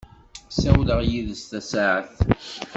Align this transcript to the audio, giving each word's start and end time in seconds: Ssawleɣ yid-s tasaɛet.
Ssawleɣ 0.53 0.99
yid-s 1.09 1.41
tasaɛet. 1.51 2.15